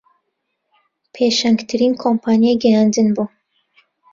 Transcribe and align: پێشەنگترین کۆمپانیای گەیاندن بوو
پێشەنگترین 1.13 1.93
کۆمپانیای 2.03 2.59
گەیاندن 2.63 3.07
بوو 3.15 3.27